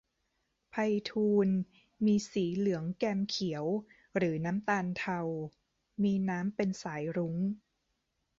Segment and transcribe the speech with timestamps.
[0.69, 0.75] ไพ
[1.09, 1.57] ฑูรย์
[2.05, 3.65] มีสีเหลืองแกมเขียว
[4.17, 5.21] หรือน้ำตาลเทา
[6.03, 7.35] มีน้ำเป็นสายรุ้ง